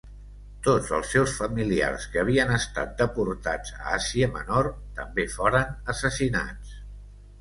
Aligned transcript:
Tots 0.67 0.87
els 0.99 1.11
seus 1.15 1.33
familiars, 1.41 2.07
que 2.15 2.21
havien 2.21 2.55
estat 2.57 2.95
deportats 3.01 3.75
a 3.77 3.93
Àsia 4.01 4.31
Menor, 4.39 4.71
també 5.01 5.27
foren 5.39 5.91
assassinats. 5.95 6.75